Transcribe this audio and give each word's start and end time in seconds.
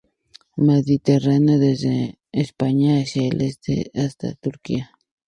Mediterráneo 0.71 1.59
desde 1.59 2.17
España 2.31 3.01
hacia 3.03 3.27
el 3.27 3.39
este 3.41 3.91
hasta 3.93 4.33
Turquía. 4.33 4.97